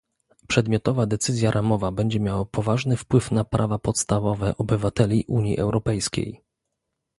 Przedmiotowa 0.47 1.05
decyzja 1.05 1.51
ramowa 1.51 1.91
będzie 1.91 2.19
miała 2.19 2.45
poważny 2.45 2.97
wpływ 2.97 3.31
na 3.31 3.43
prawa 3.43 3.79
podstawowe 3.79 4.53
obywateli 4.57 5.25
Unii 5.27 5.57
Europejskiej 5.57 6.41